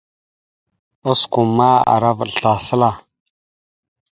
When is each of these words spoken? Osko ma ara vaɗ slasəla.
Osko 1.11 1.39
ma 1.55 1.69
ara 1.93 2.09
vaɗ 2.17 2.29
slasəla. 2.35 2.89